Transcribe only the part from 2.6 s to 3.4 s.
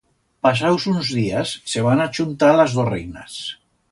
las dos reinas.